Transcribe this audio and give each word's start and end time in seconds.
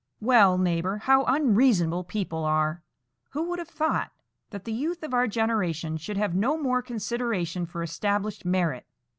"Well, 0.19 0.57
neighbour, 0.57 0.97
how 0.97 1.25
unreasonable 1.25 2.05
people 2.05 2.43
are! 2.43 2.81
Who 3.33 3.43
would 3.47 3.59
have 3.59 3.67
thought 3.67 4.09
that 4.49 4.63
the 4.65 4.73
youth 4.73 5.03
of 5.03 5.13
our 5.13 5.27
generation 5.27 5.95
should 5.97 6.17
have 6.17 6.33
no 6.33 6.57
more 6.57 6.81
consideration 6.81 7.67
for 7.67 7.83
established 7.83 8.43
merit? 8.43 8.87